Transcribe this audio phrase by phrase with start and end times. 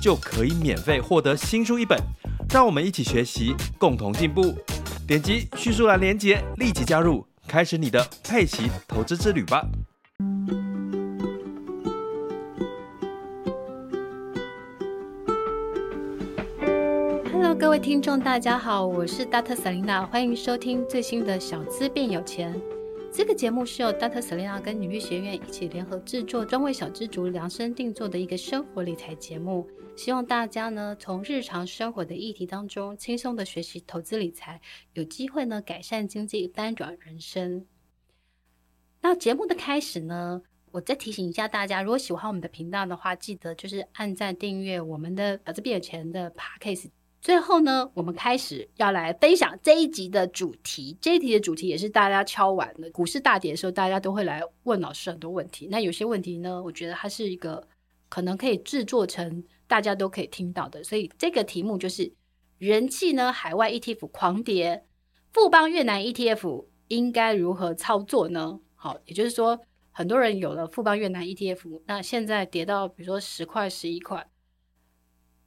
[0.00, 1.98] 就可以免费获得新书一本。
[2.50, 4.54] 让我们一起学习，共同进步。
[5.06, 7.26] 点击叙述栏连接，立即加入。
[7.46, 9.66] 开始你的佩奇投资之旅吧
[17.32, 19.54] ！Hello，各位听众，大家好，我是 Dr.
[19.54, 22.54] Selena，欢迎收听最新的小资变有钱。
[23.18, 24.20] 这个节目是由 Dr.
[24.20, 29.68] Selena 跟女律学院一起联合制作，专为小资族量身定做的一个生活理财节目。
[29.96, 34.60] 希望大家呢，从日常生活的议题当中轻松的学习投资理财，
[34.92, 37.66] 有机会呢改善经济，翻转人生。
[39.00, 40.40] 那节目的开始呢，
[40.70, 46.90] 我再提醒一下大家，如果喜欢我们的频道的话，记得就是按赞订阅我们的小资变有钱的 Podcast。
[47.20, 50.96] 最后呢，我们开始要来分享这一集的主题。
[51.00, 55.68] 这一集的主题也是大家敲完的，股市大跌的时候，大家都会来问老师很多问题。
[55.70, 57.66] 那有些问题呢，我觉得它是一个
[58.08, 59.44] 可能可以制作成。
[59.68, 62.10] 大家都可以听到的，所以这个题目就是
[62.56, 64.82] 人气呢，海外 ETF 狂跌，
[65.30, 68.60] 富邦越南 ETF 应该如何操作呢？
[68.74, 74.26] 好，也就是说，很多人有了富邦越南 ETF，那现在跌到比如说十块、十一块，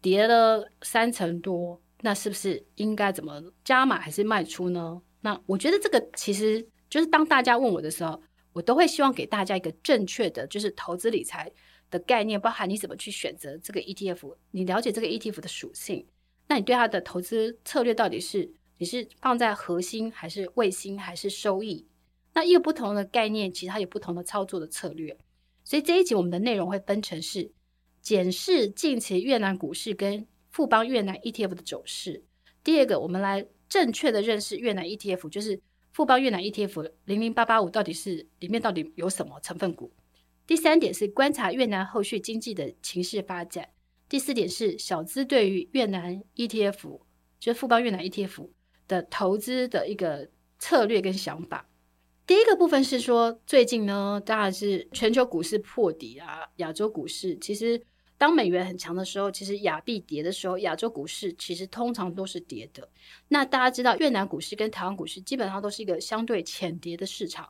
[0.01, 5.01] 跌了三成多，那是不是应该怎么加码还是卖出呢？
[5.21, 8.21] 那我觉得这个其实就是当大家问我的时候，
[8.53, 11.51] 我都会希望给大家一个正确的，就是投资理财。
[11.91, 16.07] 的概念包含你怎么去选择这个 ETF，你了解这个 ETF 的属性，
[16.47, 21.85] 那你对它的投资策略到底是你是放在核心还是卫星还是收益？
[22.33, 25.17] 那一个不同的概念，其实它有不同的操作的策略。
[25.65, 27.51] 所以这一集我们的内容会分成是
[28.01, 32.23] 检视近期越南股市跟富邦越南 ETF 的走势。
[32.63, 35.61] 第二个，我们来正确的认识越南 ETF，就是
[35.93, 39.91] 富邦越南 ETF 零零八八五到底是里面到底有什么成分股？
[40.47, 43.69] 第三点是观察越南后续经济的情势发展。
[44.09, 46.99] 第四点是小资对于越南 ETF，
[47.39, 48.49] 就是富邦越南 ETF
[48.87, 50.29] 的投资的一个
[50.59, 51.69] 策略跟想法。
[52.31, 57.83] 第一个部分是说，最近呢，当然是全球股市破底啊，亚洲股市其实
[58.17, 62.87] 当美元很强的时候，其实亚币跌的时候，亚洲股市其实通常都是跌的。
[63.27, 67.49] 那大家知道，越南股市跟台湾股市基本上都是一个相对浅跌的市场。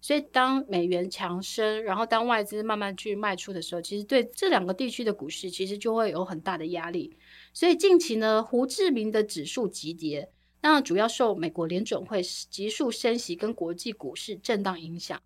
[0.00, 7.16] 所以，当美元强升，然后当外资慢慢去卖出的时候，其实对这两个地区的股市其实就会有很大的压力。
[7.52, 10.30] 所以近期呢，胡志明的指数急跌，
[10.62, 15.20] 那主要受美国联准会急速升息跟国际股市震荡影响。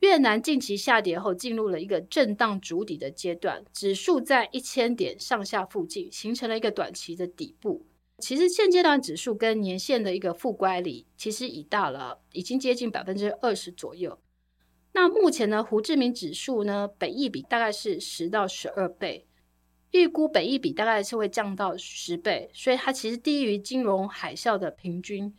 [0.00, 7.84] 越南近期下跌后，进入了一个震荡筑底的阶段，指数在一千点上下附近形成了一个短期的底部。
[8.18, 14.18] 其实现阶段指数跟年线的一个负乖离，其实已到了，已经接近百分之二十左右。
[14.92, 19.26] 那目前呢，胡志明指数呢，本益比大概是十到十二倍，
[19.90, 25.34] 预估本益比大概是会降到十倍，所以它其实低于金融海啸的平均，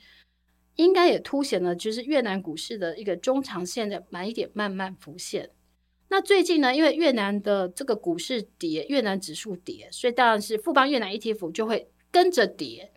[0.76, 5.52] 应该也凸显了就是越南股市的一个中长线的买点慢慢浮现。
[6.10, 11.90] 那最近呢，因为越南的这个股市跌，越南指数跌，所以当然是富邦越南 ETF 就会。
[12.12, 12.92] 跟着跌，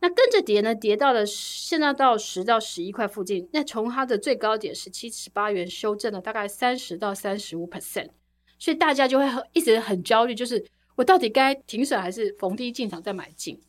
[0.00, 0.74] 那跟着跌呢？
[0.74, 3.46] 跌到了现在到十到十一块附近。
[3.52, 8.08] 那从它的最高点十七十八元修正了大概三十到三十五 percent，
[8.60, 13.60] 所以大家就会一直很焦虑，就是我到底该停损还是逢低进场再买进？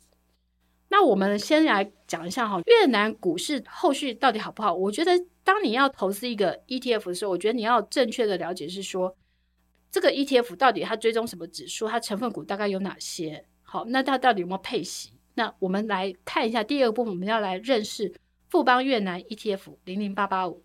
[0.88, 4.74] 那我们先来讲一下哈，越南股市后续到底好不好？
[4.74, 9.16] 我觉得当你要投资一个 ETF 的时候，我觉得你要正确的了解是说，
[9.90, 13.46] 这个 ETF 到底它追踪什么指数，它成分股大概有哪些？
[13.62, 15.14] 好，那它到底有没有配息？
[15.32, 18.12] 那我们来看一下第二个部分，我们要来认识
[18.50, 20.62] 富邦越南 ETF 零零八八五。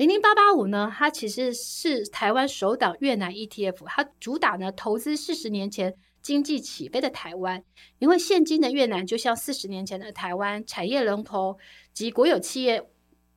[0.00, 7.62] 零零八八五呢，它其实是台湾首档越南 ETF，它主打呢投资四十年前经济起飞的台湾，
[7.98, 11.58] 因为现今的越南就像四十年前的台湾，产业龙头
[11.92, 12.82] 及国有企业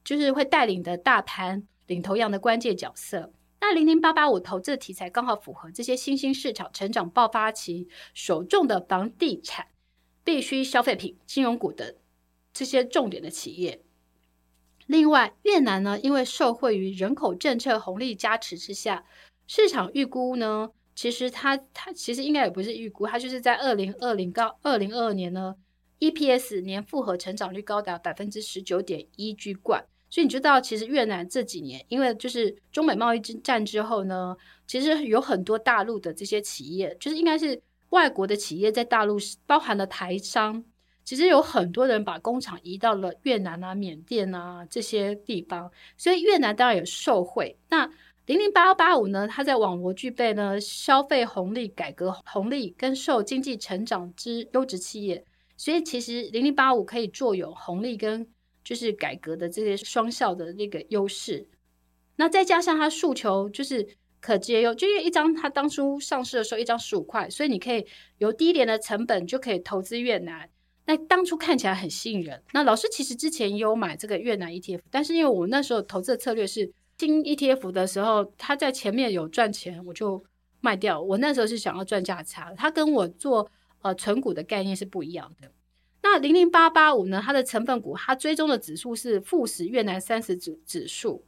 [0.05, 3.33] 就是会带领的大盘领头羊的关键角色。
[3.59, 9.67] 那零零八八五投资的题材刚好符合这些新兴市场成长爆发期首重的房地产、
[10.23, 11.93] 必需消费品、金融股等
[12.53, 13.81] 这些重点的企业。
[14.87, 19.05] 另外，越南呢，因为受惠于人口政策红利加持之下，
[19.47, 25.55] 市场预估呢，其实它它其实应该也不是预估，它就是在二零二零到二零二二年呢
[25.99, 29.85] ，EPS 年复合成长率高达百分之十九点一居冠。
[30.09, 34.37] 所以你知道，其实越南这几年，因为就是中美贸易战之后呢，
[34.67, 37.59] 其实有很多大陆的这些企业，就是应该是
[37.89, 40.63] 外国的企业在大陆，包含了台商，
[41.03, 47.57] 其实有很多人把工厂移到了越南啊、缅甸啊这些地方，所以越南当然有受惠。
[47.69, 47.89] 那
[48.25, 55.25] 零零八八五呢，它在网罗具备呢消费红利、改革红利跟受经济成长之优质企业，
[55.57, 58.27] 所以其实零零八五可以坐有红利跟。
[58.65, 61.45] 就是改革的这些双效的那个优势，
[62.15, 63.85] 那再加上它诉求就是
[64.21, 67.85] 可节优，就因为一张它当初上市的时候一张十五块，所以你可以
[68.19, 70.49] 有低廉的成本就可以投资越南。
[70.85, 72.41] 那当初看起来很吸引人。
[72.51, 80.23] 那老师其实之前也有买这个越南 ETF，但是因为我那时候投资的策略是新 ETF 的时候，它在前面有赚钱，我就
[80.61, 81.01] 卖掉。
[81.01, 83.49] 我那时候是想要赚价差，它跟我做
[83.81, 85.51] 呃存股的概念是不一样的。
[86.01, 87.21] 那零零八八五呢？
[87.23, 91.25] 它的成分股，它追踪的指数是富时越南三十指指数。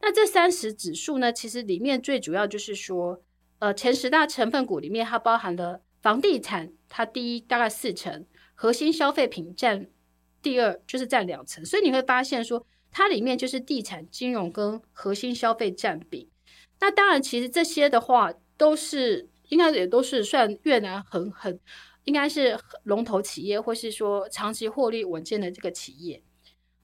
[0.00, 3.22] 那这三十指数呢，其实里面最主要就是说，
[3.60, 9.88] 呃，前十大成分股里面，它包含了房地产，它第一大概四成，核心消费品占
[10.42, 11.64] 第二，就是占两成。
[11.64, 16.30] 所以你会发现说，它里面就是地产、金融跟核心消费占比。
[16.80, 21.58] 那当然，其实这些的话，都是应该也都是算越南很很。
[22.04, 26.22] 应该是龙头企业，或是说长期获利稳健的这个企业。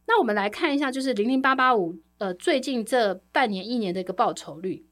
[0.05, 4.85] 那我们来看一下，就是零零八八五，呃，最近这半年、一年的一个报酬率。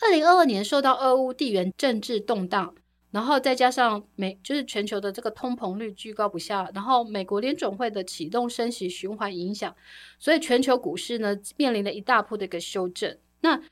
[0.00, 2.74] 二零二二年受到俄乌地缘政治动荡，
[3.14, 9.72] 然后再加上美，就是全球的这个通膨率居高不下，然后美国联总会的启动升息循环影响，
[10.18, 13.16] 所以全球股市呢面临了一大波的一个修正。
[13.42, 13.62] 那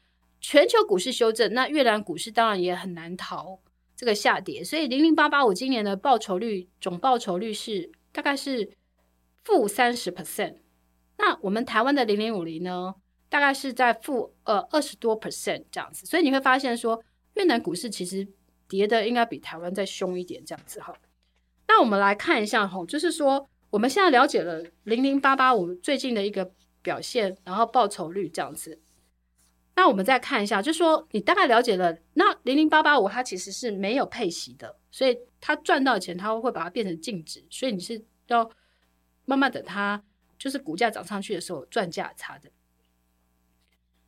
[0.41, 3.59] 全球股市修正，那越南股市当然也很难逃。
[3.97, 8.71] 这个下跌，所以零零八八五今年的报酬率总报酬率是大概是
[9.43, 10.59] 负三十 percent。
[11.19, 12.95] 那我们台湾的零零五零呢，
[13.29, 16.07] 大概是在负呃二十多 percent 这样子。
[16.07, 17.03] 所以你会发现说，
[17.35, 18.27] 越南股市其实
[18.73, 20.95] 跌的应该比台湾再凶一点这样子哈。
[21.69, 28.81] 那我们来看一下哈，就是说我们现在了解了零零八八五最近的一个表现，然后报酬率这样子。
[29.77, 38.51] 那我们再看一下，就是说你大概了解了，那零零八八五它其实是没有配息的，所以它赚到钱，它会把它变成净值，所以你是要
[39.27, 40.03] 慢慢等它
[40.39, 42.51] 就是股价涨上去的时候赚价差的。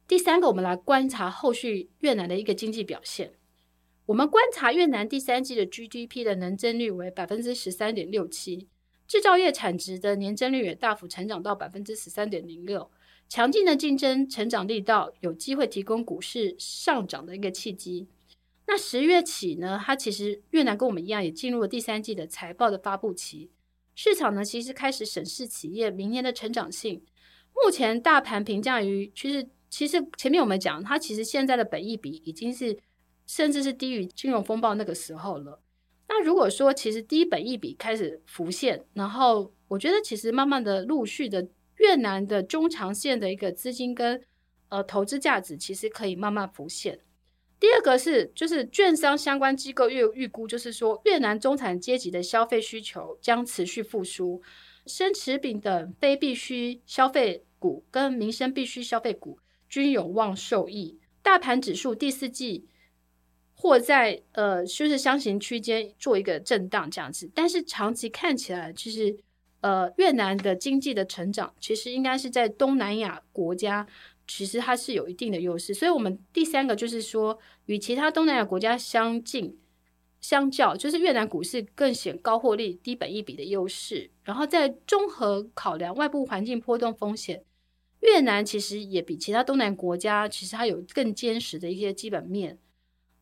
[0.08, 3.34] 第三个，我们来观察后续越南的一个经济表现。
[4.06, 8.68] 我们观察越南第三季的 GDP 的年增率为百分之十三点六七，
[9.08, 12.90] 制造业产值的年增率也大幅成长到百分之十三点零六。
[13.30, 18.06] 强劲的竞争成长力道有机会提供股市上涨的一个契机。
[18.66, 23.50] 那十月起呢，它其实越南跟我们一样，也进入了第三季的财报的发布期。
[23.94, 27.02] 市场呢，其实开始审视企业明年的成长性。
[27.54, 32.76] 目前大盘评价于，其实其实前面我们讲，它其实现在的本益比已经是
[33.26, 35.60] 甚至是低于金融风暴那个时候了。
[36.08, 41.48] 那如果说其实低本一笔开始浮现，然后我觉得其实慢慢的陆续的。
[41.78, 44.22] 越南的中长线的一个资金跟
[44.68, 47.00] 呃投资价值，其实可以慢慢浮现。
[47.58, 54.40] 第二个是，就是券商相关机构预预估，就是说越南中产阶级的消费需求将持续复苏，
[54.86, 61.00] 生食品等非必需消费股跟民生必需消费股均有望受益。
[61.22, 62.68] 大盘指数第四季
[63.64, 69.16] 或在呃就是箱型区间做一个震荡这样子，但是长期看起来其实。
[69.64, 73.86] 呃，越南的经济的成长，其实应该是在东南亚国家，
[74.28, 75.72] 其实它是有一定的优势。
[75.72, 79.56] 所以，我们第三个就是说，与其他东南亚国家相近，
[80.20, 84.10] 相较，就是越南股市更显高获利、低本益比的优势。
[84.22, 87.42] 然后，在综合考量外部环境波动风险，
[88.00, 92.58] 越南其实也比其他东南亚国家，其实它有更坚实的一些基本面。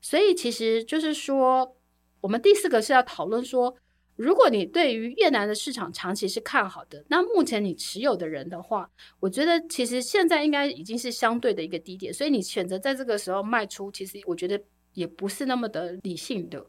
[0.02, 1.74] 所以，其实就是说，
[2.20, 3.74] 我们第四个是要讨论说。
[4.14, 16.64] 如果你对于越南的市场长期是看好的，那目前你持有的人的话，我觉得其实现在应该已经是相对的一个低点，所以你选择在这个时候卖出，其实我觉得也不是那么的理性的。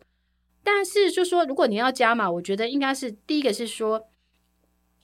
[0.63, 4.07] 但是就说如果你要加码，我觉得应该是第一个是说，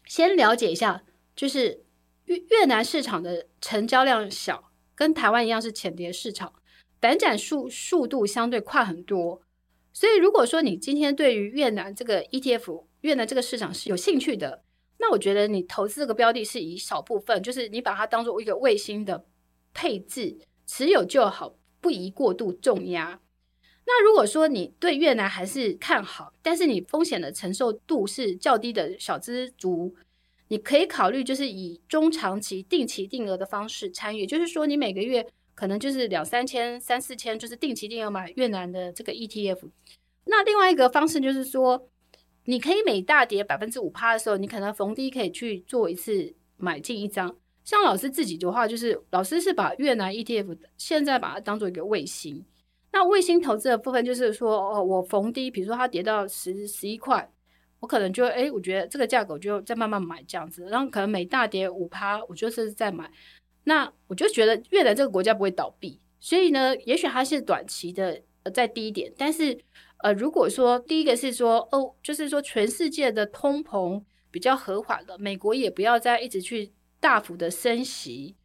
[0.06, 1.04] 先了解一下，
[1.36, 1.84] 就是
[2.24, 6.54] 越越南市场的成交量小，跟台湾一样是浅碟市场，
[7.02, 9.42] 反转速速度相对快很多。
[9.92, 14.64] 所以，如果说你今天对于越南这个 ETF，越南这个市场是有兴趣的，
[15.00, 19.26] 那我觉得你投资这个标的是以少部分，就是你把它当做一个卫星的
[19.74, 23.20] 配置，持有就好，不宜过度重压。
[23.86, 29.96] 那如果说你对越南还是看好，但是你风险的承受度是较低的小资族，
[30.50, 35.26] 你可以考虑就是以中长期定期定额的方式参与，就是说你每个月
[35.60, 39.70] 可能就是两三千、三四千，就是定期定额买越南的这个 ETF。
[40.24, 41.90] 那另外一个方式就是说，
[42.46, 47.36] 你可以每大跌百分之五趴的时候，你可能逢低可以去做一次买进一张。
[47.66, 52.46] 像老师自己的话，就是老师是把越南 ETF 现在把它当做一个卫星。
[52.94, 57.30] 那卫星投资的部分就是说，哦，我逢低，比如说它跌到十十一块，
[57.82, 63.12] 我可能就哎，我觉得这个价格我就再慢慢买这样子，然后可能每大跌五趴，我就是再买。
[63.70, 69.56] 那我就觉得越南这个国家不会倒闭，所以呢，也许它是短期的呃再低一点，但是
[69.98, 78.36] 呃，如果说第一个是说哦，就是说全世界的通膨比较和缓了，美国也不要再一直去大幅的升息，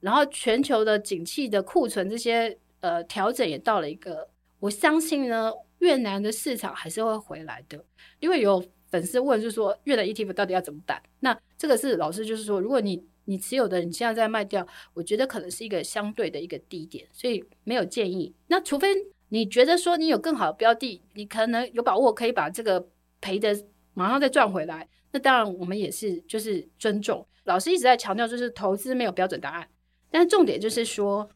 [0.00, 2.58] 然后全球的景气的库存这些。
[2.80, 4.28] 呃，调整也到了一个，
[4.60, 7.84] 我相信呢，越南的市场还是会回来的。
[8.20, 11.02] 因为有粉丝问，就是说越南 ETF 到底要怎么办？
[11.18, 18.34] 那这个是老师就是说，如果你你持有的你现在在卖掉，我觉得可能是一个相对的一个低点，所以没有建议。
[18.48, 18.88] 那除非
[19.28, 22.88] 你觉得说你有更好的标的，你可能有把握可以把这个
[23.20, 23.56] 赔的
[23.94, 27.26] 马上再赚回来，那当然我们也是就是尊重。
[27.44, 29.68] 老师一直在强调，就是投资没有标准答案，
[30.10, 31.30] 但重点就是说。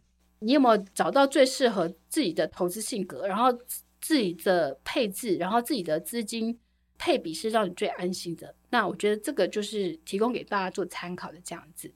[0.45, 3.53] 你有没有找到最适合自己的投资性格，然后
[4.01, 6.59] 自己的配置，然后自己的资金
[7.03, 8.55] 配比是让你最安心的？
[8.71, 11.93] 那我觉得这个就是提供给大家做参考的这样子。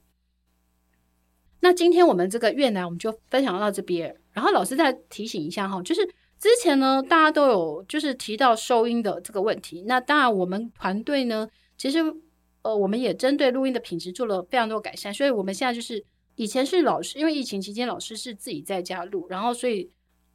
[1.60, 6.04] 那今天我们这个越南我们就分享到这边，然后老师再提醒一下哈，就是
[6.40, 11.48] 之前呢大家都有就是提到收音的这个问题，那当然我们团队呢
[11.78, 12.00] 其实
[12.62, 16.04] 呃我们也针对录音的品质做了非常多改善，所以我们现在就是。
[16.38, 19.90] 以前是老师，因为疫情期间老师是自己在家录，然后所以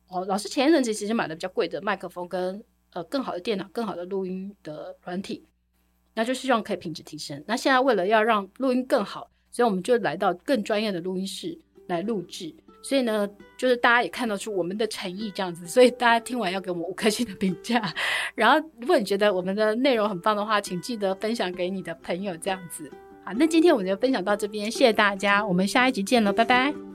[0.07, 2.59] 哦，老师前一阵子其实买了比较贵的麦克风跟
[2.93, 5.45] 呃更好的电脑、更好的录音的软体，
[6.13, 7.43] 那就希望可以品质提升。
[7.47, 11.57] 那现在为了要让录音更好，所以我们就来到更专业的录音室
[11.87, 12.53] 来录制。
[12.83, 17.93] 所以呢，就是大家也看得出我们的诚意这样子，所以大家听完要给我们五颗星的评价。
[18.33, 22.91] 然后如果你觉得我们的内容很棒的话，请记得分享给你的朋友这样子。
[23.23, 26.90] 好，那今天我们就分享到这边，谢谢大家，我们下一集见了，拜拜。